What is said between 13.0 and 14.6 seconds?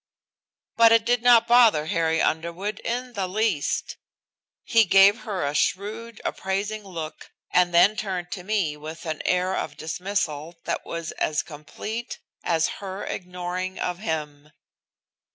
ignoring of him.